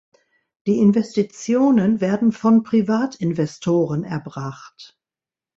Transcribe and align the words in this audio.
Die 0.65 0.79
Investitionen 0.79 2.01
werden 2.01 2.31
von 2.31 2.63
Privatinvestoren 2.63 4.03
erbracht. 4.03 4.97